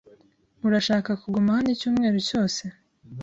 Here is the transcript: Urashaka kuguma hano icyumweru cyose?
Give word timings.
Urashaka 0.67 1.11
kuguma 1.21 1.55
hano 1.55 1.69
icyumweru 1.75 2.17
cyose? 2.29 2.63